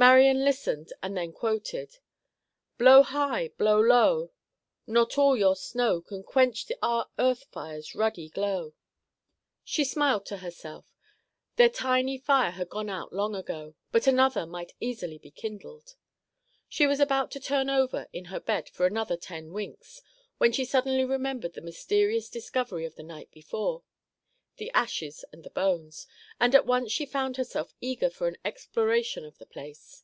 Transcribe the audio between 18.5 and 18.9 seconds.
for